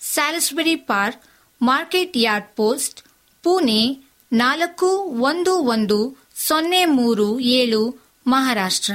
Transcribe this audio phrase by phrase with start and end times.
[0.00, 1.22] Salisbury park,
[1.62, 3.02] market yard post,
[3.42, 8.92] Pune ನಾಲ್ಕು ಒಂದು ಒಂದು ಸೊನ್ನೆ ಮೂರು ಏಳು, ಮಹಾರಾಷ್ಟ್ರ.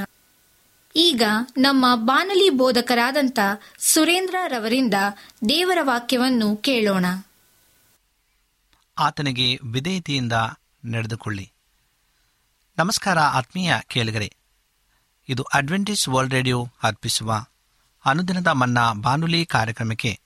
[0.96, 1.22] ಈಗ
[1.58, 3.38] ನಮ್ಮ ಬಾನಲಿ ಬೋಧಕರಾದಂಥ
[3.78, 4.94] ಸುರೇಂದ್ರ ರವರಿಂದ
[5.48, 7.06] ದೇವರ ವಾಕ್ಯವನ್ನು ಕೇಳೋಣ.
[8.98, 10.32] ಆತನಿಗೆ ವಿಧೇಯತೆಯಿಂದ
[10.84, 11.52] ನಡೆದುಕೊಳ್ಳಿ.
[12.78, 14.36] ನಮಸ್ಕಾರ ಆತ್ಮೀಯ ಕೇಳಿಗರೆ.
[15.28, 17.46] ಇದು ಅಡ್ವೆಂಟೇಜ್ ವರ್ಲ್ಡ್ ರೇಡಿಯೋ ಅರ್ಪಿಸುವ
[18.04, 20.25] ಅನುದಿನದ ಮನ್ನಾ ಬಾನುಲಿ ಕಾರ್ಯಕ್ರಮಕ್ಕೆ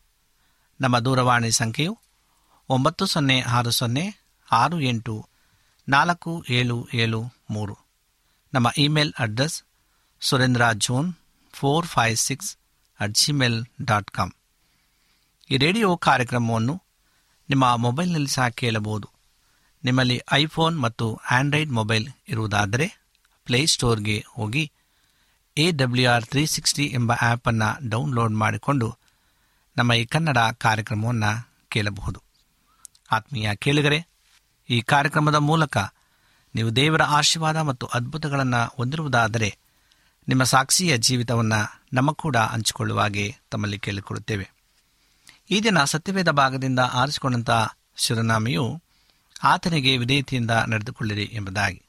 [0.81, 1.97] ನಮ್ಮ ದೂರವಾಣಿ ಸಂಖ್ಯೆಯು
[2.69, 4.05] ಒಂಬತ್ತು ಸೊನ್ನೆ ಆರು ಸೊನ್ನೆ
[4.51, 5.27] ಆರು ಎಂಟು
[5.89, 7.75] ನಾಲ್ಕು ಏಳು ಏಳು ಮೂರು.
[8.53, 9.63] ನಮ್ಮ email address
[10.21, 11.13] Surendra John
[11.53, 12.57] four five six
[12.99, 14.31] at Gmail dot com
[15.49, 16.83] ಈ ರೇಡಿಯೋ ಕಾರ್ಯಕ್ರಮವನ್ನು
[17.49, 19.07] ನಿಮ್ಮ ಮೊಬೈಲ್ನಲ್ಲಿ ಸಹ ಕೇಳಬಹುದು.
[19.83, 22.87] ನಿಮ್ಮಲ್ಲಿ ಐಫೋನ್ ಮತ್ತು ಆಂಡ್ರಾಯ್ಡ್ ಮೊಬೈಲ್ ಇರುವುದಾದರೆ
[23.45, 24.71] ಪ್ಲೇಸ್ಟೋರ್ಗೆ ಹೋಗಿ
[25.57, 29.00] A W R three sixty ಎಂಬ ಆ್ಯಪನ್ನು ಡೌನ್ಲೋಡ್ ಮಾಡಿಕೊಂಡು
[29.81, 32.21] ನಮ್ಮ ಈ ಕನ್ನಡ ಕಾರ್ಯಕ್ರಮವನ್ನು ಕೇಳಬಹುದು.
[33.11, 34.07] ಆತ್ಮೀಯ ಕೇಳಿಗರೆ,
[34.69, 35.77] ಈ ಕಾರ್ಯಕ್ರಮದ ಮೂಲಕ
[36.55, 39.57] ನೀವು ದೇವರ ಆಶೀರ್ವಾದ ಮತ್ತು ಅದ್ಭುತಗಳನ್ನು ಹೊಂದಿರುವುದಾದರೆ
[40.27, 44.51] ನಿಮ್ಮ ಸಾಕ್ಷಿಯ ಜೀವಿತವನ್ನು ನಮ್ಮ ಕೂಡ ಹಂಚಿಕೊಳ್ಳುವಾಗೆ ತಮ್ಮಲ್ಲಿ ಕೇಳಿಕೊಳ್ಳುತ್ತೇವೆ.
[45.49, 47.49] ಈ ದಿನ ಸತ್ಯವೇದ ಭಾಗದಿಂದ ಆರಿಸಿಕೊಂಡಂಥ
[47.95, 48.81] ಶಿರನಾಮೆಯು
[49.43, 51.81] ಆತನಿಗೆ ವಿಧೇಯತೆಯಿಂದ ನಡೆದುಕೊಳ್ಳಿರಿ ಎಂಬುದಾಗಿ.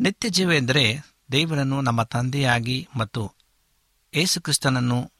[0.00, 0.98] ನಿತ್ಯ ಜೀವ ಎಂದರೆ
[1.32, 3.32] ದೇವರನ್ನು ನಮ್ಮ ತಂದೆಯಾಗಿ ಮತ್ತು
[4.14, 5.12] ಯೇಸುಕ್ರಿಸ್ತನನ್ನು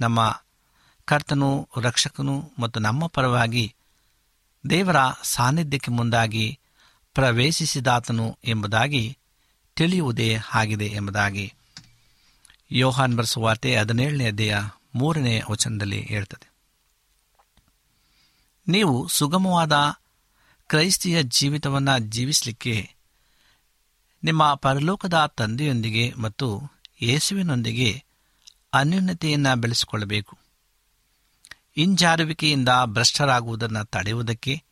[0.00, 0.42] ನಮ್ಮ
[1.06, 3.74] ಕರ್ತನು, ರಕ್ಷಕನು ಮತ್ತು ನಮ್ಮ ಪರವಾಗಿ
[4.70, 6.58] ದೇವರ ಸಾನ್ನಿಧ್ಯಕ್ಕೆ ಮುಂದಾಗಿ
[7.14, 9.18] ಪ್ರವೇಶಿಸಿದಾತನು ಎಂಬುದಾಗಿ
[9.76, 11.54] ತಿಳಿಯುವುದೇ ಆಗಿದೆ ಎಂಬುದಾಗಿ
[12.70, 16.50] ಯೋಹಾನ್ ಬರೆಸುವಾರ್ತೆ ಹದಿನೇಳನೇ ಅಧ್ಯಾಯ ಮೂರನೇ ವಚನದಲ್ಲಿ ಹೇಳ್ತದೆ.
[18.68, 19.72] ನೀವು ಸುಗಮವಾದ
[20.68, 22.94] ಕ್ರೈಸ್ತಿಯ ಜೀವಿತವನ್ನು ಜೀವಿಸಲಿಕ್ಕೆ
[24.24, 26.62] ನಿಮ್ಮ ಪರಲೋಕದ ತಂದೆಯೊಂದಿಗೆ ಮತ್ತು
[27.02, 28.04] ಯೇಸುವಿನೊಂದಿಗೆ
[28.72, 30.45] ಅನ್ಯೂನ್ಯತೆಯನ್ನು ಬೆಳೆಸಿಕೊಳ್ಳಬೇಕು.
[31.76, 34.62] ಹಿಂಜಾರುವಿಕೆಯಿಂದ ಭ್ರಷ್ಟರಾಗುವುದನ್ನು ತಡೆಯುವುದಕ್ಕೆ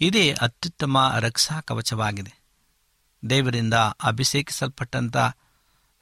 [0.00, 2.44] ಇದೇ ಅತ್ಯುತ್ತಮ ರಕ್ಷಾ ಕವಚವಾಗಿದೆ.
[3.30, 5.16] ದೇವರಿಂದ ಅಭಿಷೇಕಿಸಲ್ಪಟ್ಟಂಥ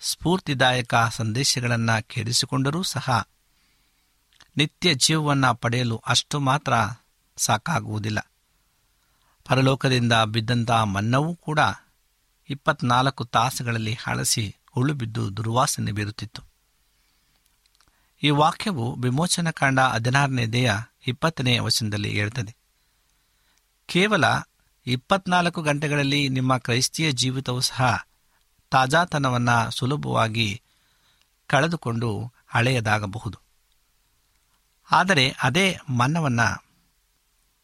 [0.01, 3.29] ಸ್ಫೂರ್ತಿದಾಯಕ ಸಂದೇಶಗಳನ್ನು ಕೇಳಿಸಿಕೊಂಡರೂ ಸಹ
[4.57, 6.73] ನಿತ್ಯ ಜೀವವನ್ನು ಪಡೆಯಲು ಅಷ್ಟು ಮಾತ್ರ
[7.37, 8.33] ಸಾಕಾಗುವುದಿಲ್ಲ.
[9.45, 11.59] ಪರಲೋಕದಿಂದ ಬಿದ್ದಂಥ ಮನ್ನವೂ ಕೂಡ
[12.51, 16.52] ಇಪ್ಪತ್ನಾಲ್ಕು ತಾಸುಗಳಲ್ಲಿ ಹಳಸಿ ಉಳುಬಿದ್ದು ದುರ್ವಾಸನೆ ಬೀರುತ್ತಿತ್ತು.
[18.23, 20.75] ಈ ವಾಕ್ಯವು ವಿಮೋಚನ ಕಾಂಡ ಹದಿನಾರನೇ ದೇಹ
[21.07, 22.57] ಇಪ್ಪತ್ತನೇ ವಚನದಲ್ಲಿ ಹೇಳ್ತದೆ
[23.89, 24.25] ಕೇವಲ
[24.87, 28.09] ಇಪ್ಪತ್ನಾಲ್ಕು ಗಂಟೆಗಳಲ್ಲಿ ನಿಮ್ಮ ಕ್ರೈಸ್ತಿಯ ಜೀವಿತವೂ ಸಹ
[28.71, 30.63] ತಾಜಾತನವನ್ನು ಸುಲಭವಾಗಿ
[31.47, 33.39] ಕಳೆದುಕೊಂಡು ಹಳೆಯದಾಗಬಹುದು.
[34.91, 36.65] ಆದರೆ ಅದೇ ಮನ್ನವನ್ನು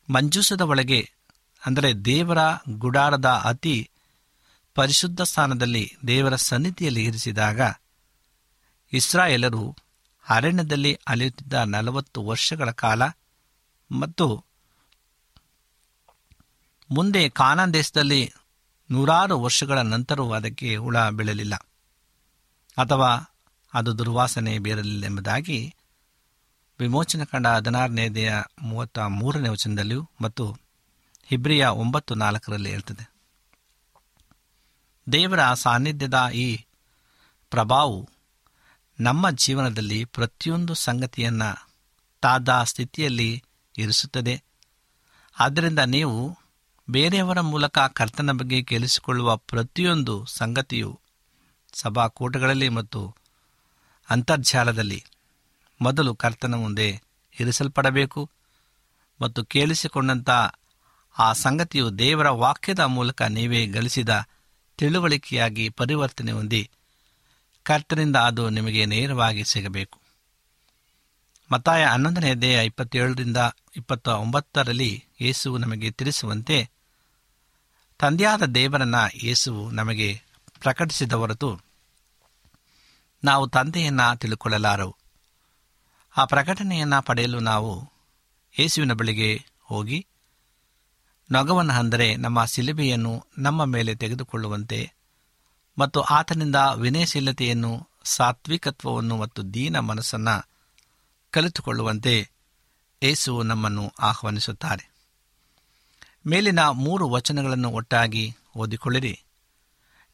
[0.09, 1.11] ಮಂಜೂಸದ ಒಳಗೆ,
[1.67, 2.39] ಅಂದರೆ ದೇವರ
[2.79, 3.91] ಗುಡಾರದ ಅತಿ
[4.75, 7.61] ಪರಿಶುದ್ಧ ಸ್ಥಾನದಲ್ಲಿ ದೇವರ ಸನ್ನಿಧಿಯಲ್ಲಿ ಇರಿಸಿದಾಗ
[8.93, 9.77] ಇಸ್ರಾಯೇಲರು
[10.29, 13.03] ಅರಣ್ಯದಲ್ಲಿ ಅಲೆಯುತ್ತಿದ್ದ ನಲವತ್ತು ವರ್ಷಗಳ ಕಾಲ
[13.93, 14.45] ಮತ್ತು
[16.91, 18.33] ಮುಂದೆ ಕಾನಾನ್ ದೇಶದಲ್ಲಿ
[18.91, 21.55] ನೂರಾರು ವರ್ಷಗಳ ನಂತರವೂ ಅದಕ್ಕೆ ಹುಳ ಬೀಳಲಿಲ್ಲ.
[22.79, 23.35] ಅಥವಾ
[23.75, 25.75] ಅದು ದುರ್ವಾಸನೆ ಬೀರಲಿಲ್ಲ ಎಂಬುದಾಗಿ
[26.81, 30.57] ವಿಮೋಚನೆ ಕಂಡ ಹದಿನಾರನೇ ದೇಹ ಮೂವತ್ತ ಮೂರನೇ ವಚನದಲ್ಲಿಯೂ ಮತ್ತು
[31.25, 33.11] ಹಿಬ್ರಿಯ ಒಂಬತ್ತು ನಾಲ್ಕರಲ್ಲಿ ಹೇಳ್ತದೆ.
[35.13, 36.65] ದೇವರ ಸಾನ್ನಿಧ್ಯದ ಈ
[37.51, 38.11] ಪ್ರಭಾವವು
[39.01, 41.51] ನಮ್ಮ ಜೀವನದಲ್ಲಿ ಪ್ರತಿಯೊಂದು ಸಂಗತಿಯನ್ನು
[42.23, 43.43] ತಾದ ಸ್ಥಿತಿಯಲ್ಲಿ
[43.79, 44.43] ಇರಿಸುತ್ತದೆ.
[45.41, 46.39] ಆದ್ದರಿಂದ ನೀವು
[46.89, 51.01] ಬೇರೆಯವರ ಮೂಲಕ ಕರ್ತನ ಬಗ್ಗೆ ಕೇಳಿಸಿಕೊಳ್ಳುವ ಪ್ರತಿಯೊಂದು ಸಂಗತಿಯು
[51.73, 53.01] ಸಭಾಕೂಟಗಳಲ್ಲಿ ಮತ್ತು
[54.09, 55.01] ಅಂತರ್ಜಾಲದಲ್ಲಿ
[55.81, 56.89] ಮೊದಲು ಕರ್ತನ ಮುಂದೆ
[57.39, 58.31] ಇರಿಸಲ್ಪಡಬೇಕು
[59.21, 60.31] ಮತ್ತು ಕೇಳಿಸಿಕೊಂಡಂಥ
[61.19, 64.09] ಆ ಸಂಗತಿಯು ದೇವರ ವಾಕ್ಯದ ಮೂಲಕ ನೀವೇ ಗಳಿಸಿದ
[64.79, 66.63] ತಿಳುವಳಿಕೆಯಾಗಿ ಪರಿವರ್ತನೆ ಹೊಂದಿ
[67.69, 69.99] ಕರ್ತನಿಂದ ಅದು ನಿಮಗೆ ನೇರವಾಗಿ ಸಿಗಬೇಕು.
[71.51, 73.37] ಮತ್ತಾಯ ಹನ್ನೊಂದನೇ ದೇಹ ಇಪ್ಪತ್ತೇಳರಿಂದ
[73.77, 76.59] ಇಪ್ಪತ್ತ ಒಂಬತ್ತರಲ್ಲಿ ಯೇಸುವು ನಮಗೆ ತಿಳಿಸುವಂತೆ,
[78.01, 80.09] ತಂದೆಯಾದ ದೇವರನ್ನ ಯೇಸುವು ನಮಗೆ
[80.61, 81.51] ಪ್ರಕಟಿಸಿದ ಹೊರತು
[83.23, 84.95] ನಾವು ತಂದೆಯನ್ನ ತಿಳ್ಕೊಳ್ಳಲಾರವು
[86.15, 87.73] ಆ ಪ್ರಕಟಣೆಯನ್ನು ಪಡೆಯಲು ನಾವು
[88.55, 89.31] ಯೇಸುವಿನ ಬಳಿಗೆ
[89.63, 89.99] ಹೋಗಿ
[91.31, 94.81] ನೊಗವನ್ನು ಅಂದರೆ ನಮ್ಮ ಸಿಲುಬೆಯನ್ನು ನಮ್ಮ ಮೇಲೆ ತೆಗೆದುಕೊಳ್ಳುವಂತೆ
[95.79, 100.49] ಮತ್ತು ಆತನಿಂದ ವಿನಯಶೀಲತೆಯನ್ನು, ಸಾತ್ವಿಕತ್ವವನ್ನು ಮತ್ತು ದೀನ ಮನಸ್ಸನ್ನು
[101.31, 102.31] ಕಲಿತುಕೊಳ್ಳುವಂತೆ
[103.03, 104.91] ಏಸು ನಮ್ಮನ್ನು ಆಹ್ವಾನಿಸುತ್ತಾರೆ.
[106.27, 109.23] ಮೇಲಿನ ಮೂರು ವಚನಗಳನ್ನು ಒಟ್ಟಾಗಿ ಓದಿಕೊಳ್ಳಿರಿ.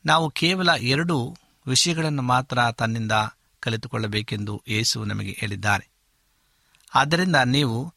[0.06, 3.12] ನಾವು ಕೇವಲ ಎರಡು ವಿಷಯಗಳನ್ನು ಮಾತ್ರ ತನ್ನಿಂದ
[3.61, 5.88] ಕಲಿತುಕೊಳ್ಳಬೇಕೆಂದು ಯೇಸು ನಮಗೆ ಹೇಳಿದ್ದಾರೆ.
[6.94, 7.94] ಆದ್ದರಿಂದ ನೀವು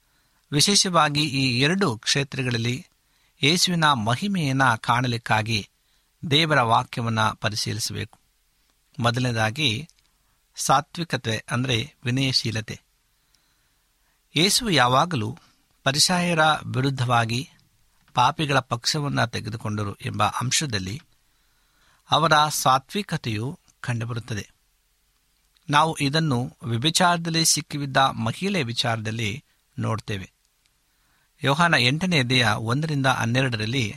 [0.51, 2.85] ವಿಶೇಷವಾಗಿ ಈ ಎರಡು ಕ್ಷೇತ್ರಗಳಲ್ಲಿ
[3.43, 5.69] ಯೇಸುವಿನ ಮಹಿಮೆಯನ್ನು ಕಾಣಲಿಕ್ಕಾಗಿ
[6.31, 8.19] ದೇವರ ವಾಕ್ಯವನ್ನು ಪರಿಶೀಲಿಸಬೇಕು.
[8.99, 9.89] ಮೊದಲನೇದಾಗಿ
[10.55, 12.81] ಸಾತ್ವಿಕತೆ ಅಂದರೆ ವಿನಯಶೀಲತೆ.
[14.35, 15.37] ಯೇಸು ಯಾವಾಗಲೂ
[15.83, 17.49] ಪರಿಸಾಯರ ವಿರುದ್ಧವಾಗಿ
[18.13, 21.01] ಪಾಪಿಗಳ ಪಕ್ಷವನ್ನು ತೆಗೆದುಕೊಂಡರು ಎಂಬ ಅಂಶದಲ್ಲಿ
[22.11, 24.49] ಅವರ ಸಾತ್ವಿಕತೆಯು ಕಂಡುಬರುತ್ತದೆ.
[25.69, 29.43] ನಾವು ಇದನ್ನು ವಿಭಿಚಾರದಲ್ಲಿ ಸಿಕ್ಕಿಬಿದ್ದ ಮಹಿಳೆ ವಿಚಾರದಲ್ಲಿ
[29.79, 30.31] ನೋಡ್ತೇವೆ.
[31.43, 33.95] ಯೋಹಾನ ಎಂಟನೇ ದೇಹ ಒಂದರಿಂದ ಹನ್ನೆರಡರಲ್ಲಿ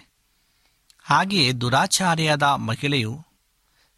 [1.10, 3.26] ಹಾಗೆಯೇ ದುರಾಚಾರಿಯಾದ ಮಹಿಳೆಯು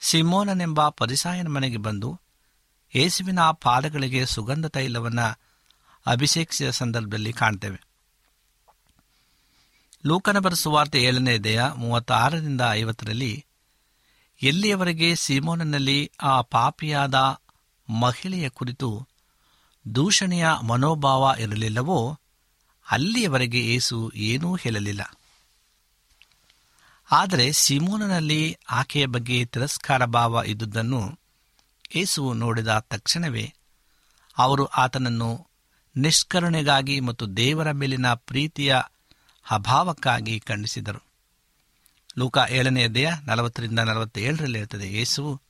[0.01, 2.21] ಸಿಮೋನನೆಂಬ ಪರಿಸಾಯನ ಮನೆಗೆ ಬಂದು
[2.95, 5.41] ಯೇಸುವಿನ ಪಾದಗಳಿಗೆ ಸುಗಂಧ ತೈಲವನ್ನು
[6.07, 7.81] ಅಭಿಷೇಕಿಸಿದ ಸಂದರ್ಭದಲ್ಲಿ ಕಾಣ್ತೇವೆ.
[10.07, 13.45] ಲೂಕನ ಬರೆಸುವಾರ್ತೆ ಏಳನೇ ದೇಹ ಮೂವತ್ತಾರರಿಂದ ಐವತ್ತರಲ್ಲಿ
[14.43, 17.15] ಎಲ್ಲಿಯವರೆಗೆ ಸಿಮೋನನಲ್ಲಿ ಆ ಪಾಪಿಯಾದ
[17.89, 19.09] ಮಹಿಳೆಯ ಕುರಿತು
[19.95, 22.19] ದೂಷಣೆಯ ಮನೋಭಾವ ಇರಲಿಲ್ಲವೋ
[22.91, 25.19] ಅಲ್ಲಿಯವರೆಗೆ ಏಸು ಏನೂ ಹೇಳಲಿಲ್ಲ.
[27.11, 31.19] ಆದರೆ ಸಿಮೋನನಲ್ಲಿ ಆಕೆಯ ಬಗ್ಗೆ ತಿರಸ್ಕಾರ ಭಾವ ಇದ್ದುದನ್ನು
[31.95, 33.55] ಏಸು ನೋಡಿದ ತಕ್ಷಣವೇ
[34.39, 35.47] ಅವರು ಆತನನ್ನು
[35.97, 38.77] ನಿಷ್ಕರಣೆಗಾಗಿ ಮತ್ತು ದೇವರ ಮೇಲಿನ ಪ್ರೀತಿಯ
[39.51, 41.03] ಅಭಾವಕ್ಕಾಗಿ ಖಂಡಿಸಿದರು.
[42.19, 45.41] ಲೂಕ ಏಳನೆಯ ದೇಹ ನಲವತ್ತರಿಂದ ನಲವತ್ತೇಳರಲ್ಲಿ ಇರುತ್ತದೆ ಯೇಸುವು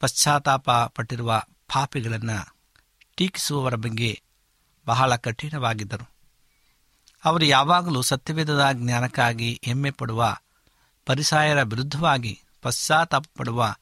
[0.00, 1.42] ಪಶ್ಚಾತ್ತಾಪ ಪಟ್ಟಿರುವ
[1.72, 2.56] ಪಾಪಿಗಳನ್ನು
[3.16, 4.22] ಟೀಕಿಸುವವರ ಬಗ್ಗೆ
[4.86, 6.10] ಬಹಳ ಕಠಿಣವಾಗಿದ್ದರು.
[7.24, 10.36] ಅವರು ಯಾವಾಗಲೂ ಸತ್ಯವೇದದ ಜ್ಞಾನಕ್ಕಾಗಿ ಹೆಮ್ಮೆ ಪಡುವ
[11.06, 13.76] ಪರಿಸಾಯರ ವಿರುದ್ಧವಾಗಿ ಪಶ್ಚಾತ್ತಾಪ ಪಡುವ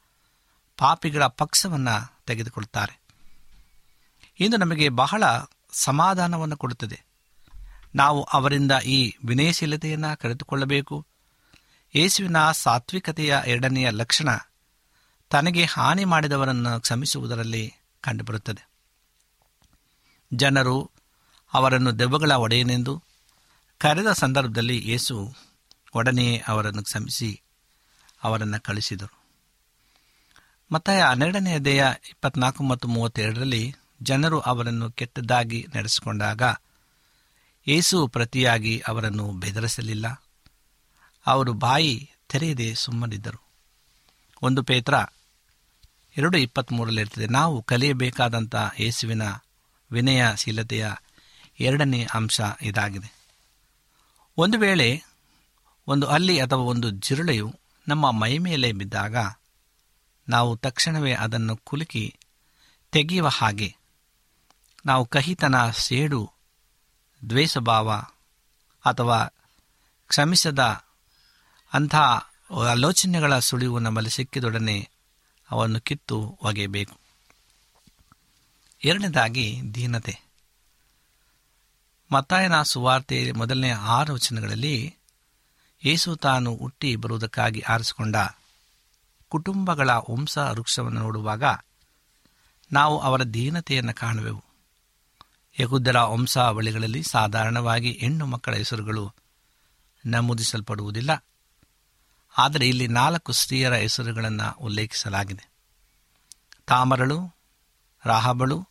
[0.77, 2.99] ಪಾಪಿಗಳ ಪಕ್ಷವನ್ನು ತೆಗೆದುಕೊಳ್ತಾರೆ.
[4.39, 5.23] ಇಂದು ನಮಗೆ ಬಹಳ
[5.71, 7.01] ಸಮಾಧಾನವನ್ನು ಕೊಡುತ್ತದೆ.
[7.95, 11.05] ನಾವು ಅವರಿಂದ ಈ ವಿನಯಶೀಲತೆಯನ್ನು ಕರೆದುಕೊಳ್ಳಬೇಕು
[11.95, 14.29] ಯೇಸುವಿನ ಸಾತ್ವಿಕತೆಯ ಎರಡನೆಯ ಲಕ್ಷಣ
[15.29, 18.67] ತನಗೆ ಹಾನಿ ಮಾಡಿದವರನ್ನು ಕ್ಷಮಿಸುವುದರಲ್ಲಿ ಕಂಡುಬರುತ್ತದೆ.
[20.33, 20.91] ಜನರು
[21.53, 23.03] ಅವರನ್ನು ದೆವ್ವಗಳ ಒಡೆಯನೆಂದು
[23.77, 25.35] ಕರೆದ ಸಂದರ್ಭದಲ್ಲಿ ಯೇಸು
[25.95, 27.41] ಒಡನೆಯೇ ಅವರನ್ನು ಕ್ಷಮಿಸಿ
[28.23, 29.19] ಅವರನ್ನು ಕಳಿಸಿದರು.
[30.71, 36.41] ಮತ್ತೆ ಹನ್ನೆರಡನೇ ದೇಹ ಇಪ್ಪತ್ನಾಲ್ಕು ಮತ್ತು ಮೂವತ್ತೆರಡರಲ್ಲಿ ಜನರು ಅವರನ್ನು ಕೆಟ್ಟದ್ದಾಗಿ ನಡೆಸಿಕೊಂಡಾಗ
[37.67, 40.23] ಏಸು ಪ್ರತಿಯಾಗಿ ಅವರನ್ನು ಬೆದರಿಸಲಿಲ್ಲ.
[41.25, 43.43] ಅವರು ಬಾಯಿ ತೆರೆಯದೆ ಸುಮ್ಮನಿದ್ದರು.
[44.41, 44.93] ಒಂದು ಪೇತ್ರ
[46.17, 49.21] ಎರಡು ಇಪ್ಪತ್ತ್ಮೂರಲ್ಲಿರ್ತದೆ ನಾವು ಕಲಿಯಬೇಕಾದಂಥ ಯೇಸುವಿನ
[49.91, 50.91] ವಿನಯಶೀಲತೆಯ
[51.59, 53.15] ಎರಡನೇ ಅಂಶ ಇದಾಗಿದೆ.
[54.37, 55.03] ಒಂದು ವೇಳೆ
[55.87, 59.15] ಒಂದು ಅಲ್ಲಿ ಅಥವಾ ಒಂದು ಜಿರುಳೆಯು ನಮ್ಮ ಮೈ ಮೇಲೆ ಬಿದ್ದಾಗ
[60.29, 62.15] ನಾವು ತಕ್ಷಣವೇ ಅದನ್ನು ಕುಲುಕಿ
[62.91, 63.75] ತೆಗೆಯುವ ಹಾಗೆ.
[64.85, 66.31] ನಾವು ಕಹಿತನ, ಸೇಡು,
[67.29, 67.91] ದ್ವೇಷಭಾವ
[68.85, 69.25] ಅಥವಾ
[70.07, 70.59] ಕ್ಷಮಿಸದ
[71.73, 71.95] ಅಂಥ
[72.69, 74.89] ಆಲೋಚನೆಗಳ ಸುಳಿವು ನಮ್ಮಲ್ಲಿ ಸಿಕ್ಕಿದೊಡನೆ
[75.51, 76.97] ಅವನ್ನು ಕಿತ್ತು ಒಗೆಯಬೇಕು.
[78.83, 80.19] ಎರಡನೇದಾಗಿ ದೀನತೆ.
[82.11, 84.95] ಮತ್ತಾಯನ ಸುವಾರ್ತೆ ಮೊದಲನೇ ಆರು ವಚನಗಳಲ್ಲಿ
[85.85, 88.15] ಯೇಸು ತಾನು ಹುಟ್ಟಿ ಬರುವುದಕ್ಕಾಗಿ ಆರಿಸಿಕೊಂಡ
[89.29, 91.43] ಕುಟುಂಬಗಳ ವಂಶ ವೃಕ್ಷವನ್ನು ನೋಡುವಾಗ
[92.71, 94.43] ನಾವು ಅವರ ದೀನತೆಯನ್ನು ಕಾಣುವೆವು.
[95.59, 99.13] ಯಹುದರ ವಂಶಾವಳಿಗಳಲ್ಲಿ ಸಾಧಾರಣವಾಗಿ ಹೆಣ್ಣು ಮಕ್ಕಳ ಹೆಸರುಗಳು
[100.05, 101.25] ನಮೂದಿಸಲ್ಪಡುವುದಿಲ್ಲ.
[102.37, 105.51] ಆದರೆ ಇಲ್ಲಿ ನಾಲ್ಕು ಸ್ತ್ರೀಯರ ಹೆಸರುಗಳನ್ನು ಉಲ್ಲೇಖಿಸಲಾಗಿದೆ.
[106.67, 107.35] ತಾಮರಳು,
[108.05, 108.67] ರಾಹಬಳು,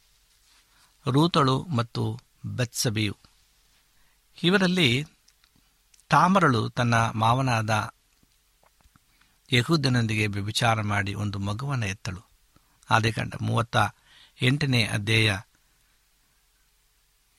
[1.10, 2.20] ರೂತಳು ಮತ್ತು
[2.56, 3.16] ಬತ್ಸಬಿಯು.
[4.42, 5.06] ಇವರಲ್ಲಿ
[6.08, 7.90] ತಾಮರಳು ತನ್ನ ಮಾವನಾದ
[9.52, 12.22] ಯಹೂದನೊಂದಿಗೆ ವ್ಯಭಿಚಾರ ಮಾಡಿ ಒಂದು ಮಗುವನ್ನು ಎತ್ತಳು.
[12.90, 13.76] ಆದಿಕಾಂಡ ಮೂವತ್ತ
[14.42, 15.38] ಎಂಟನೇ ಅಧ್ಯಾಯ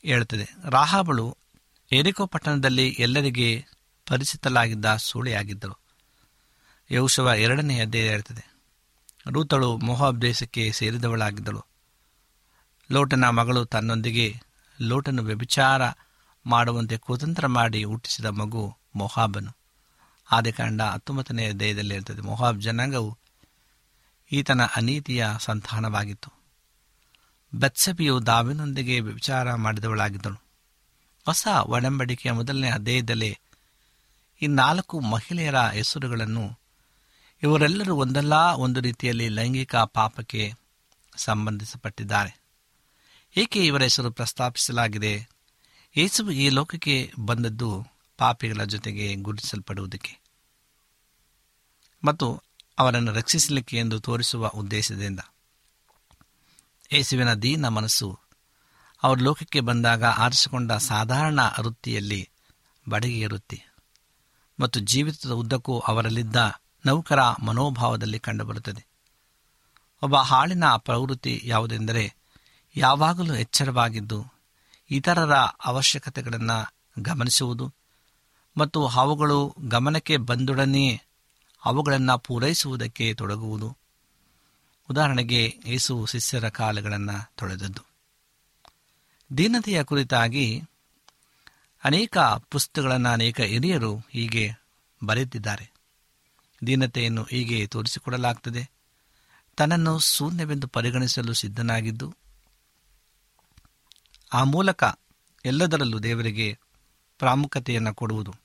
[0.03, 1.37] ಹೇಳುತ್ತದೆ ರಾಹಾಬಳು
[1.91, 3.65] ಎರಿಕೋ ಪಟ್ಟಣದಲ್ಲಿ ಎಲ್ಲರಿಗೆ
[4.09, 5.77] ಪರಿಚಿತಲಾಗಿದ್ದ ಸೂಳೆಯಾಗಿದ್ದಳು.
[6.91, 8.55] ಯೌಶವ ಎರಡನೇ ಅಧ್ಯಾಯ ಇರ್ತದೆ
[9.31, 11.65] ರೂತಳು ಮೊಹಾಬ್ ದೇಶಕ್ಕೆ ಸೇರಿದವಳಾಗಿದ್ದಳು.
[12.91, 14.39] ಲೋಟನ ಮಗಳು ತನ್ನೊಂದಿಗೆ
[14.81, 15.81] ಲೋಟನು ವ್ಯಭಿಚಾರ
[16.45, 19.51] ಮಾಡುವಂತೆ ಕುತಂತ್ರ ಮಾಡಿ ಹುಟ್ಟಿಸಿದ ಮಗು ಮೊಹಾಬನು.
[20.31, 23.17] ಆದಿಕಾಂಡ ಹತ್ತೊಂಬತ್ತನೆಯ ದೇಹದಲ್ಲಿ ಇರ್ತದೆ ಮೊಹಾಬ್ ಜನಾಂಗವು
[24.31, 26.33] ಈತನ ಅನೀತಿಯ ಸಂತಾನವಾಗಿತ್ತು.
[27.53, 30.41] ಬೆತ್ಸಬಿಯು ದಾವಿನೊಂದಿಗೆ ವಿಚಾರ ಮಾಡಿದವಳಾಗಿದ್ದಳು.
[31.25, 33.39] ಹೊಸ ಒಡಂಬಡಿಕೆಯ ಮೊದಲನೇ ಅಧ್ಯಾಯದಲ್ಲಿ
[34.41, 36.59] ಈ ನಾಲ್ಕು ಮಹಿಳೆಯರ ಹೆಸರುಗಳನ್ನು
[37.43, 40.53] ಇವರೆಲ್ಲರೂ ಒಂದಲ್ಲ ಒಂದು ರೀತಿಯಲ್ಲಿ ಲೈಂಗಿಕ ಪಾಪಕ್ಕೆ
[41.15, 42.41] ಸಂಬಂಧಿಸಪಟ್ಟಿದ್ದಾರೆ.
[43.37, 45.29] ಏಕೆ ಇವರ ಹೆಸರು ಪ್ರಸ್ತಾಪಿಸಲಾಗಿದೆ?
[45.97, 50.19] ಯೇಸು ಈ ಲೋಕಕ್ಕೆ ಬಂದದ್ದು ಪಾಪಿಗಳ ಜೊತೆಗೆ ಗುರುತಿಸಲ್ಪಡುವುದಕ್ಕೆ.
[52.03, 52.43] ಮತ್ತು
[52.79, 55.19] ಅವರನ್ನು ರಕ್ಷಿಸಲಿಕ್ಕೆ ಎಂದು ತೋರಿಸುವ ಉದ್ದೇಶದಿಂದ.
[56.91, 58.19] ಯೇಸುವಿನ ದೀನ ಮನಸ್ಸು
[59.03, 62.29] ಅವರು ಲೋಕಕ್ಕೆ ಬಂದಾಗ ಆರಿಸಿಕೊಂಡ ಸಾಧಾರಣ ವೃತ್ತಿಯಲ್ಲಿ
[62.89, 63.63] ಬಡಗಿಯ ವೃತ್ತಿ
[64.59, 66.35] ಮತ್ತು ಜೀವಿತದ ಉದ್ದಕ್ಕೂ ಅವರಲ್ಲಿದ್ದ
[66.85, 68.85] ನೌಕರ ಮನೋಭಾವದಲ್ಲಿ ಕಂಡುಬರುತ್ತದೆ.
[70.01, 72.15] ಒಬ್ಬ ಹಾಳಿನ ಪ್ರವೃತ್ತಿ ಯಾವುದೆಂದರೆ
[72.75, 74.34] ಯಾವಾಗಲೂ ಎಚ್ಚರವಾಗಿದ್ದು
[74.91, 75.33] ಇತರರ
[75.65, 77.73] ಅವಶ್ಯಕತೆಗಳನ್ನು ಗಮನಿಸುವುದು
[78.57, 81.01] ಮತ್ತು ಅವುಗಳು ಗಮನಕ್ಕೆ ಬಂದೊಡನೆ
[81.65, 83.77] ಅವುಗಳನ್ನು ಪೂರೈಸುವುದಕ್ಕೆ ತೊಡಗುವುದು.
[84.89, 87.81] ಉದಾಹರಣೆಗೆ ಯೇಸು ಶಿಷ್ಯರ ಕಾಲಗಳನ್ನು ತೊಳೆದದ್ದು.
[89.37, 90.63] ದೀನತೆಯ ಕುರಿತಾಗಿ
[91.83, 92.17] ಅನೇಕ
[92.49, 94.51] ಪುಸ್ತಕಗಳನ್ನು ಅನೇಕ ಹಿರಿಯರು ಹೀಗೆ
[95.03, 95.71] ಬರೆದಿದ್ದಾರೆ
[96.67, 98.69] ದೀನತೆಯನ್ನು ಹೀಗೆ ತೋರಿಸಿಕೊಡಲಾಗ್ತದೆ.
[99.57, 102.15] ತನ್ನನ್ನು ಶೂನ್ಯವೆಂದು ಪರಿಗಣಿಸಲು ಸಿದ್ಧನಾಗಿದ್ದು
[104.35, 104.83] ಆ ಮೂಲಕ
[105.45, 106.59] ಎಲ್ಲದರಲ್ಲೂ ದೇವರಿಗೆ
[107.19, 108.35] ಪ್ರಾಮುಖ್ಯತೆಯನ್ನು ಕೊಡುವುದು.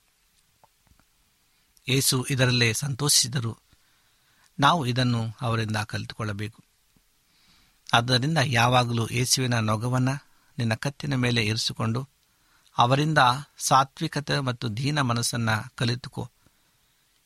[1.87, 3.57] ಏಸು ಇದರಲ್ಲೇ ಸಂತೋಷಿಸಿದರು.
[4.59, 6.63] ನಾವು ಇದನ್ನು ಅವರಿಂದ ಕಲಿತುಕೊಳ್ಳಬೇಕು.
[7.93, 10.25] ಆದ್ದರಿಂದ ಯಾವಾಗಲೂ ಯೇಸುವಿನ ನೊಗವನ್ನು
[10.57, 12.09] ನಿನ್ನ ಕತ್ತಿನ ಮೇಲೆ ಇರಿಸಿಕೊಂಡು
[12.77, 13.17] ಅವರಿಂದ
[13.57, 16.29] ಸಾತ್ವಿಕತೆ ಮತ್ತು ದೀನ ಮನಸ್ಸನ್ನು ಕಲಿತುಕೋ.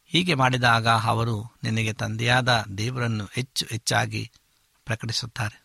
[0.06, 4.32] ಹೀಗೆ ಮಾಡಿದಾಗ ಅವರು ನಿನಗೆ ತಂದೆಯಾದ ದೇವರನ್ನು ಹೆಚ್ಚು ಹೆಚ್ಚಾಗಿ
[4.86, 5.65] ಪ್ರಕಟಿಸುತ್ತಾರೆ.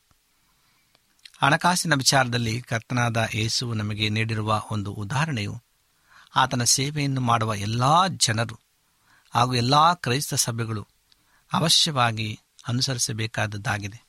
[1.40, 5.62] ಹಣಕಾಸಿನ ವಿಚಾರದಲ್ಲಿ ಕರ್ತನಾದ ಯೇಸು ನಮಗೆ ನೀಡಿರುವ ಒಂದು ಉದಾಹರಣೆಯು
[6.36, 8.58] ಆತನ ಸೇವೆಯನ್ನು ಮಾಡುವ ಎಲ್ಲ ಜನರು
[9.30, 10.86] ಹಾಗೂ ಎಲ್ಲ ಕ್ರೈಸ್ತ ಸಭೆಗಳು
[11.52, 14.06] ಅವಶ್ಯವಾಗಿ ಅನುಸರಿಸಬೇಕಾದದ್ದಾಗಿದೆ.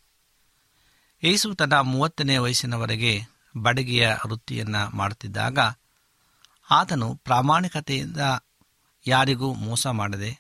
[1.24, 3.22] ಯೇಸು ತನ್ನ ಮೂವತ್ತನೇ ವಯಸ್ಸಿನವರೆಗೆ
[3.58, 5.60] ಬಡಗಿಯ ವೃತ್ತಿಯನ್ನು ಮಾಡುತ್ತಿದ್ದಾಗ
[6.72, 8.18] ಆತನು ಪ್ರಾಮಾಣಿಕತೆಯಿಂದ
[9.08, 10.40] ಯಾರಿಗೂ ಮೋಸ ಮಾಡದೆ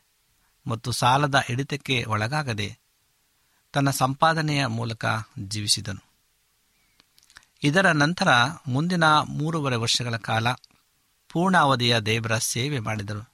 [0.67, 2.77] ಮತ್ತು ಸಾಲದ ಹಿಡಿತಕ್ಕೆ ಒಳಗಾಗದೆ
[3.73, 5.06] ತನ್ನ ಸಂಪಾದನೆಯ ಮೂಲಕ
[5.39, 6.11] ಜೀವಿಸಿದನು.
[7.63, 8.28] ಇದರ ನಂತರ
[8.67, 10.52] ಮುಂದಿನ ಮೂರುವರೆ ವರ್ಷಗಳ ಕಾಲ
[11.30, 13.34] ಪೂರ್ಣ ಅವಧಿಯ ದೇವರ ಸೇವೆ ಮಾಡಿದರು.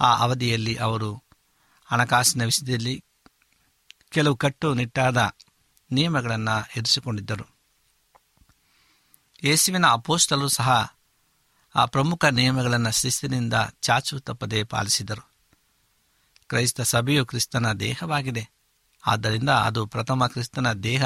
[0.00, 1.24] ಆ ಅವಧಿಯಲ್ಲಿ ಅವರು
[1.84, 3.04] ಹಣಕಾಸಿನ ವಿಷಯದಲ್ಲಿ
[4.10, 5.30] ಕೆಲವು ಕಟ್ಟುನಿಟ್ಟಾದ
[5.90, 7.56] ನಿಯಮಗಳನ್ನು ಎದುರಿಸಿಕೊಂಡಿದ್ದರು.
[9.44, 10.94] ಯೇಸುವಿನ ಅಪೋಸ್ಟಲು ಸಹ
[11.74, 15.30] ಆ ಪ್ರಮುಖ ನಿಯಮಗಳನ್ನು ಶಿಸ್ತಿನಿಂದ ಚಾಚು ತಪ್ಪದೆ ಪಾಲಿಸಿದರು.
[16.48, 18.50] ಕ್ರೈಸ್ತ ಸಭೆಯು ಕ್ರಿಸ್ತನ ದೇಹವಾಗಿದೆ.
[19.06, 21.04] ಆದ್ದರಿಂದ ಅದು ಪ್ರಥಮ ಕ್ರಿಸ್ತನ ದೇಹ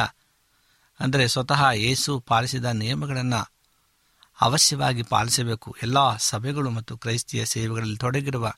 [1.03, 3.53] ಅಂದರೆ ಸ್ವತಃ ಯೇಸು ಪಾಲಿಸಿದ ನಿಯಮಗಳನ್ನು
[4.41, 5.77] ಅವಶ್ಯವಾಗಿ ಪಾಲಿಸಬೇಕು.
[5.83, 8.53] ಎಲ್ಲ ಸಭೆಗಳು ಮತ್ತು ಕ್ರೈಸ್ತಿಯ ಸೇವೆಗಳಲ್ಲಿ ತೊಡಗಿರುವ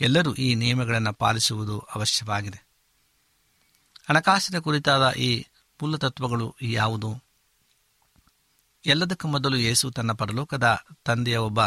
[0.00, 2.66] ಎಲ್ಲರೂ ಈ ನಿಯಮಗಳನ್ನು ಪಾಲಿಸುವುದು ಅವಶ್ಯವಾಗಿದೆ.
[4.08, 5.46] ಹಣಕಾಸಿನ ಕುರಿತಾದ ಈ
[5.82, 7.24] ಮೂಲತತ್ವಗಳು ಯಾವುದು?
[8.86, 11.58] ಎಲ್ಲದಕ್ಕೂ ಮೊದಲು ಯೇಸು ತನ್ನ ಪರಲೋಕದ ತಂದೆಯ ಒಬ್ಬ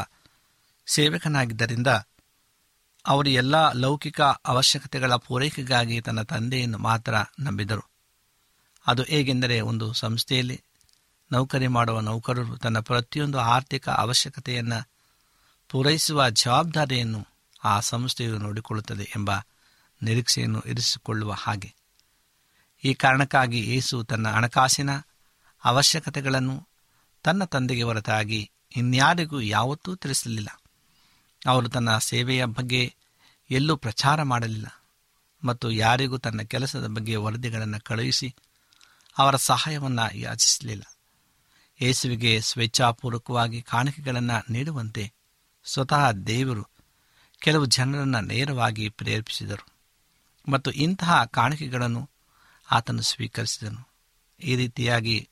[0.88, 1.88] ಸೇವಕನಾಗಿದ್ದರಿಂದ
[3.08, 7.99] ಅವರು ಎಲ್ಲ ಲೌಕಿಕ ಅವಶ್ಯಕತೆಗಳ ಪೂರೈಕೆಗಾಗಿ ತನ್ನ ತಂದೆಯನ್ನು ಮಾತ್ರ ನಂಬಿದರು.
[8.89, 10.62] ಅದು ಹೇಗೆಂದರೆ ಒಂದು ಸಂಸ್ಥೆಯಲ್ಲಿ
[11.32, 14.80] ನೌಕರಿ ಮಾಡುವ ನೌಕರರು ತನ್ನ ಪ್ರತಿಯೊಂದು ಆರ್ಥಿಕ ಅವಶ್ಯಕತೆಯನ್ನು
[15.69, 17.28] ಪೂರೈಸುವ ಜವಾಬ್ದಾರಿಯನ್ನು
[17.63, 19.32] ಆ ಸಂಸ್ಥೆಯು ನೋಡಿಕೊಳ್ಳುತ್ತದೆ ಎಂಬ
[20.02, 21.73] ನಿರೀಕ್ಷೆಯನ್ನು ಇರಿಸಿಕೊಳ್ಳುವ ಹಾಗೆ.
[22.84, 24.89] ಈ ಕಾರಣಕ್ಕಾಗಿ ಯೇಸು ತನ್ನ ಹಣಕಾಸಿನ
[25.63, 26.67] ಅವಶ್ಯಕತೆಗಳನ್ನು
[27.23, 30.62] ತನ್ನ ತಂದೆಗೆ ಹೊರತಾಗಿ ಇನ್ಯಾರಿಗೂ ಯಾವತ್ತೂ ತಿಳಿಸಲಿಲ್ಲ.
[31.47, 32.95] ಅವರು ತನ್ನ ಸೇವೆಯ ಬಗ್ಗೆ
[33.52, 34.84] ಎಲ್ಲೂ ಪ್ರಚಾರ ಮಾಡಲಿಲ್ಲ
[35.43, 38.36] ಮತ್ತು ಯಾರಿಗೂ ತನ್ನ ಕೆಲಸದ ಬಗ್ಗೆ ವರದಿಗಳನ್ನು ಕಳುಹಿಸಿ
[39.19, 40.97] ಅವರ ಸಹಾಯವನ್ನು ಯಾಚಿಸಲಿಲ್ಲ.
[41.82, 45.13] ಯೇಸುವಿಗೆ ಸ್ವೇಚ್ಛಾಪೂರ್ವಕವಾಗಿ ಕಾಣಿಕೆಗಳನ್ನು ನೀಡುವಂತೆ
[45.65, 46.67] ಸ್ವತಃ ದೇವರು
[47.39, 49.67] ಕೆಲವು ಜನರನ್ನು ನೇರವಾಗಿ ಪ್ರೇರೇಪಿಸಿದರು
[50.51, 52.10] ಮತ್ತು ಇಂತಹ ಕಾಣಿಕೆಗಳನ್ನು
[52.71, 53.89] ಆತನು ಸ್ವೀಕರಿಸಿದನು.
[54.41, 55.29] ಈ ರೀತಿಯಾಗಿ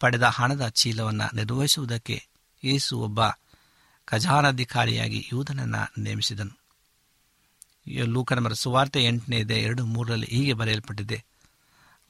[0.00, 2.26] ಪಡೆದ ಹಣದ ಚೀಲವನ್ನು ನಿರ್ವಹಿಸುವುದಕ್ಕೆ
[2.64, 3.20] ಯೇಸು ಒಬ್ಬ
[4.04, 6.60] ಖಜಾನಾಧಿಕಾರಿಯಾಗಿ ಯೂಧನನ್ನು ನೇಮಿಸಿದನು.
[8.04, 11.24] ಲೂಕನಮರ ಸುವಾರ್ತೆ ಎಂಟನೇದೆ ಎರಡು ಮೂರರಲ್ಲಿ ಹೀಗೆ ಬರೆಯಲ್ಪಟ್ಟಿದೆ.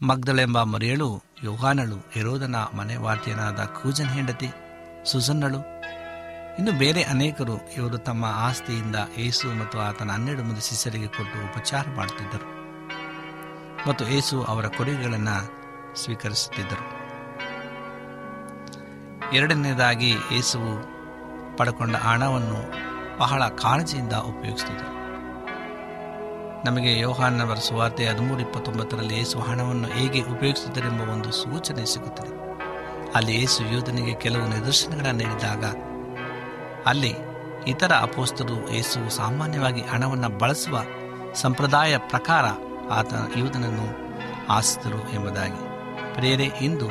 [0.03, 4.49] ಮಗ್ದಳೆಂಬ ಮರಿಯಳು, ಯೋಹಾನಳು ಯರೋದನ ಮನೆವಾರ್ತಿಯನಾದ ಕೂಜನ್ ಹೆಂಡತಿ,
[5.05, 5.59] ಸುಸನ್ನಳು.
[6.59, 12.57] ಇನ್ನು ಬೇರೆ ಅನೇಕರು ಇವರು ತಮ್ಮ ಆಸ್ತಿಯಿಂದ ಏಸು ಮತ್ತು ಆತನ ಹನ್ನೆರಡು ಮಂದಿ ಶಿಷ್ಯರಿಗೆ ಕೊಟ್ಟು ಉಪಚಾರ ಮಾಡುತ್ತಿದ್ದರು.
[13.89, 16.85] ಮತ್ತು ಏಸು ಅವರ ಕೊಡುಗೆಗಳನ್ನು ಸ್ವೀಕರಿಸುತ್ತಿದ್ದರು.
[19.33, 20.97] ಎರಡನೇದಾಗಿ ಏಸುವು
[21.57, 22.73] ಪಡ್ಕೊಂಡ ಹಣವನ್ನು
[23.19, 24.96] ಬಹಳ ಕಾಳಜಿಯಿಂದ ಉಪಯೋಗಿಸುತ್ತಿದ್ದರು.
[26.65, 32.61] ನಮಗೆ ಯೋಹಾನವರ ಸುವಾರ್ತೆ ಹದಿಮೂರು ಇಪ್ಪತ್ತೊಂಬತ್ತರಲ್ಲಿ ಯೇಸು ಹಣವನ್ನು ಹೇಗೆ ಉಪಯೋಗಿಸುತ್ತಾರೆಂಬ ಒಂದು ಸೂಚನೆ ಸಿಗುತ್ತದೆ.
[33.15, 35.65] ಅಲ್ಲಿ ಏಸು ಯೋಧನಿಗೆ ಕೆಲವು ನಿದರ್ಶನಗಳನ್ನು ನೀಡಿದಾಗ,
[36.87, 37.15] ಅಲ್ಲಿ
[37.67, 40.83] ಇತರ ಅಪೋಸ್ತರು ಏಸು ಸಾಮಾನ್ಯವಾಗಿ ಹಣವನ್ನು ಬಳಸುವ
[41.35, 42.45] ಸಂಪ್ರದಾಯ ಪ್ರಕಾರ
[42.93, 43.87] ಆತ ಯೋಧನನ್ನು
[44.47, 45.61] ಆಸಿದರು ಎಂಬುದಾಗಿ.
[46.15, 46.89] ಪ್ರೇರೆ ಇಂದು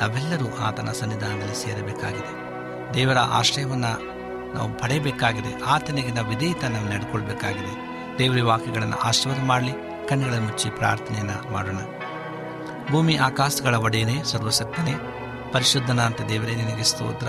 [0.00, 2.44] ನಾವೆಲ್ಲರೂ ಆತನ ಸನ್ನಿಧಾನದಲ್ಲಿ ಸೇರಬೇಕಾಗಿದೆ.
[2.94, 4.14] ದೇವರ ಆಶ್ರಯವನ್ನು
[4.54, 5.64] ನಾವು ಪಡೆಯಬೇಕಾಗಿದೆ.
[5.64, 7.83] ಆತನಿಗೆ ನಾವು ವಿಧೇಯತ ನಾವು ನಡೆಕೊಳ್ಬೇಕಾಗಿದೆ
[8.18, 9.72] ದೇವರ ವಾಕ್ಯಗಳನ್ನು ಆಶೀರ್ವಾದ ಮಾಡಲಿ,
[10.08, 11.76] ಕಣ್ಣುಗಳ ಮುಚ್ಚಿ ಪ್ರಾರ್ಥನೆಯನ್ನು ಮಾಡೋಣ.
[12.90, 14.92] ಭೂಮಿ ಆಕಾಶಗಳ ಒಡೆಯನೇ ಸರ್ವಸಕ್ತನೇ
[15.52, 17.28] ಪರಿಶುದ್ಧನ ಅಂತ ದೇವರೇ, ನಿನಗೆ ಸ್ತೋತ್ರ.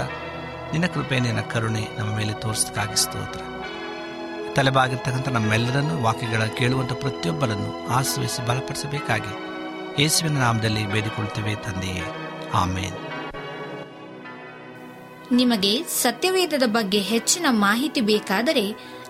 [0.71, 3.39] ನಿನ್ನ ಕೃಪೆ, ನಿನ್ನ ಕರುಣೆ ನಮ್ಮ ಮೇಲೆ ತೋರಿಸಕ್ಕಾಗಿ ಸ್ತೋತ್ರ.
[4.53, 9.45] ತಲೆಬಾಗಿರ್ತಕ್ಕಂಥ ನಮ್ಮೆಲ್ಲರನ್ನು, ವಾಕ್ಯಗಳ ಕೇಳುವಂಥ ಪ್ರತಿಯೊಬ್ಬರನ್ನು ಆಶ್ರಯಿಸಿ ಬಲಪಡಿಸಬೇಕಾಗಿ
[10.03, 12.03] ಯೇಸುವಿನ ನಾಮದಲ್ಲಿ ಬೇಡಿಕೊಳ್ತೇವೆ ತಂದೆಯೇ.
[12.53, 13.05] ಆಮೇಲೆ
[15.31, 18.94] ನಿಮಗೆ ಸತ್ಯವೇದದ ಬಗ್ಗೆ ಹೆಚ್ಚಿನ ಮಾಹಿತಿ ಬೇಕಾದರೆ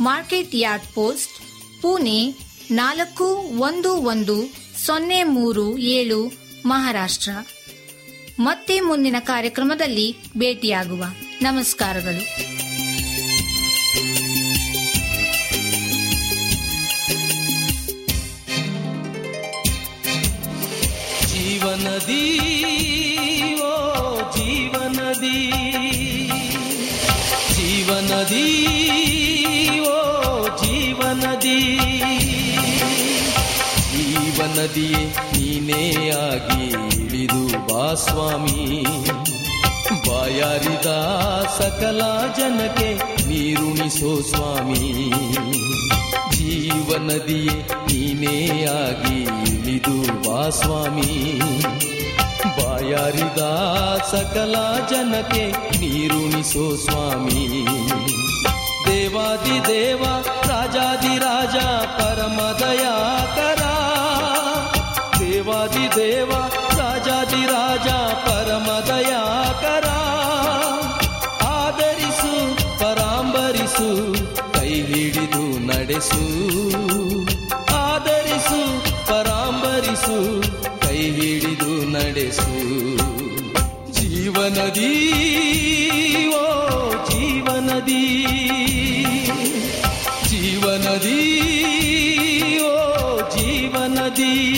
[0.00, 1.42] market yard post,
[1.82, 2.34] Pune
[2.70, 3.24] ನಾಲ್ಕು
[3.58, 4.54] ಒಂದು ಒಂದು
[4.86, 6.32] ಸೊನ್ನೆ ಮೂರು ಏಳು
[6.66, 7.30] ಮಹಾರಾಷ್ಟ್ರ.
[8.40, 11.04] ಮತ್ತೆ ಮುಂದಿನ ಕಾರ್ಯಕ್ರಮದಲ್ಲಿ ಭೇಟಿಯಾಗುವ.
[11.42, 12.24] ನಮಸ್ಕಾರಗಳು.
[21.28, 22.38] ಜೀವನದಿ,
[23.54, 25.50] ಓ ಜೀವನದಿ.
[27.54, 29.09] ಜೀವನದಿ
[34.60, 38.82] ಜೀವನದಿಯೇ ನೀನೇ ಆಗಿ ಇಳಿದು ಬಾ ಸ್ವಾಮಿ.
[40.08, 40.86] ಬಾಯಾರಿದ
[41.58, 42.02] ಸಕಲ
[42.38, 42.94] ಜನಕ್ಕೆ
[43.28, 45.10] ನೀರುಣಿಸೋ ಸ್ವಾಮಿ.
[46.36, 51.40] ಜೀವ ನದಿಯೇ, ನೀನೇ ಆಗಿ ಇಳಿದು ಬಾ ಸ್ವಾಮಿ.
[52.44, 53.42] ಬಾಯಾರಿದ
[54.10, 54.54] ಸಕಲ
[54.90, 57.66] ಜನಕ್ಕೆ ನೀರುಣಿಸೋ ಸ್ವಾಮಿ.
[58.86, 60.04] ದೇವಾದಿ ದೇವ
[60.48, 61.56] ರಾಜಾದಿ ರಾಜ
[62.00, 63.59] ಪರಮ ದಯಾಕರ ದೇವಾದಿ
[65.68, 66.30] ದೇವ
[66.78, 67.88] ರಾಜಾದಿ ರಾಜ
[68.28, 69.88] ಪರಮ ದಯಾಕರ
[71.46, 74.14] ಆದರಿಸು ಪರಾಂಬರಿಸು,
[74.52, 76.22] ಕೈ ಹಿಡಿದು ನಡೆಸು.
[77.74, 80.42] ಆದರಿಸು ಪರಾಂಬರಿಸು,
[80.80, 82.50] ಕೈ ಹಿಡಿದು ನಡೆಸು.
[83.92, 85.14] ಜೀವನದಿ,
[86.28, 86.64] ಓ
[87.10, 88.26] ಜೀವನದಿ.
[90.28, 91.40] ಜೀವನದಿ,
[92.62, 94.56] ಓ ಜೀವನದಿ.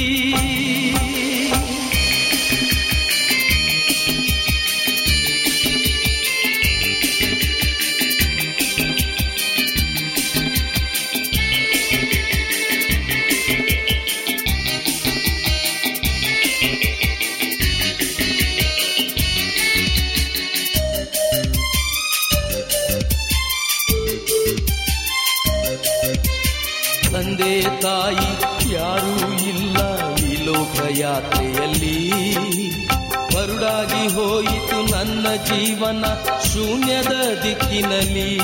[35.82, 36.04] ಜೀವನ
[36.52, 38.38] ಶೂನ್ಯದ ದಿಕ್ಕಿನಲ್ಲಿ.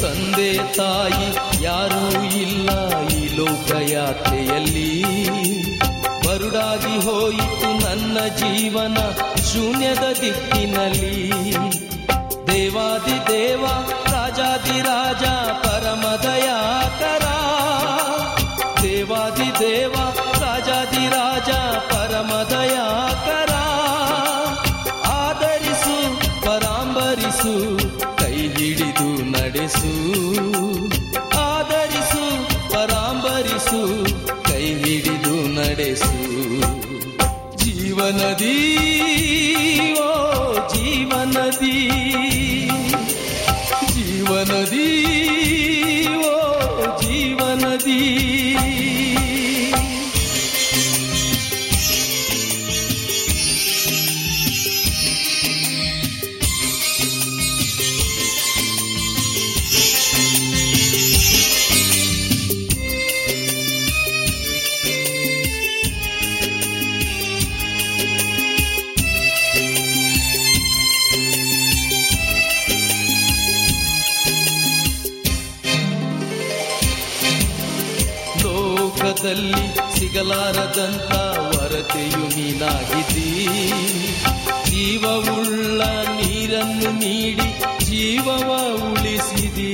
[0.00, 1.28] ತಂದೆ ತಾಯಿ
[1.64, 5.02] ಯಾರೂ ಇಲ್ಲ ಈ ಲೋಕಯಾತ್ರೆಯಲ್ಲಿ.
[6.26, 8.96] ಬರುಡಾಗಿ ಹೋಯಿತು ನನ್ನ ಜೀವನ
[9.52, 11.30] ಶೂನ್ಯದ ದಿಕ್ಕಿನಲ್ಲಿ.
[12.46, 13.66] ದೇವಾದಿ ದೇವ,
[14.12, 15.24] ರಾಜಾದಿ ರಾಜ
[15.66, 16.16] ಪರಮ
[19.02, 20.21] ದಯಾಕರ ದೇವಾದಿ
[80.82, 83.56] ಸಂತ ವರತೆಯು ನೀನಾಗಿದ್ದೀ.
[84.70, 87.48] ಜೀವವುಳ್ಳ ನೀರನ್ನು ನೀಡಿ
[87.84, 88.58] ಜೀವವ
[88.92, 89.72] ಉಳಿಸಿದಿ.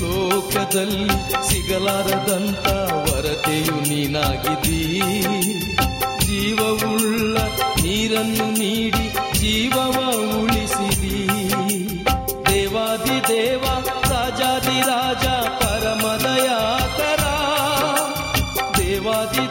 [0.00, 1.12] ಲೋಕದಲ್ಲಿ
[1.48, 4.93] ಸಿಗಲಾರದಂತ ವರತೆಯು ನೀನಾಗಿದ್ದೀ.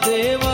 [0.02, 0.53] ದೇವ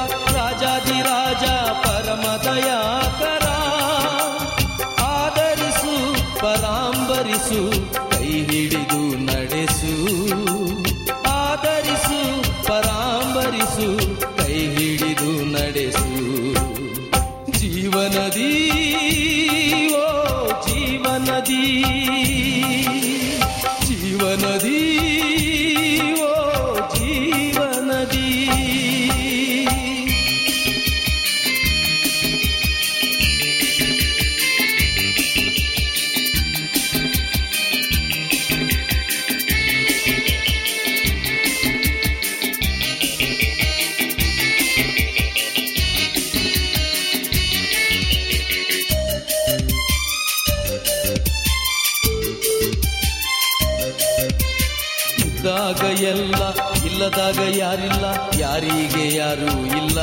[55.61, 56.43] ಇದ್ದಾಗ ಎಲ್ಲ,
[56.85, 58.05] ಇಲ್ಲದಾಗ ಯಾರಿಲ್ಲ,
[58.41, 59.99] ಯಾರಿಗೆ ಯಾರೂ ಇಲ್ಲ.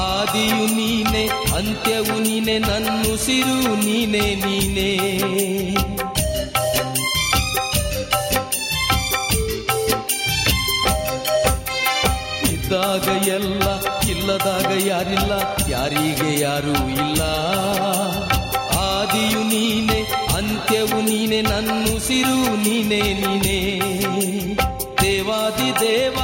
[0.00, 1.22] ಆದಿಯು ನೀನೆ,
[1.56, 4.90] ಅಂತ್ಯವು ನೀನೆ ನನ್ನುಸಿರು ನೀನೆ ನೀನೆ.
[12.52, 13.66] ಇದ್ದಾಗ ಎಲ್ಲ,
[14.10, 15.32] ಇಲ್ಲದಾಗ ಯಾರಿಲ್ಲ,
[15.68, 17.22] ಯಾರಿಗೆ ಯಾರೂ ಇಲ್ಲ.
[18.84, 20.00] ಆದಿಯು ನೀನೆ
[20.64, 23.56] ಅಂತ್ಯವು ನೀನೆ ನನ್ನುಸಿರು ನೀನೆ ನೀನೆ.
[25.02, 26.16] ದೇವಾದಿ ದೇವ